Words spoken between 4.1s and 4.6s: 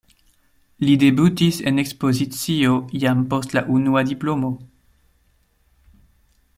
diplomo.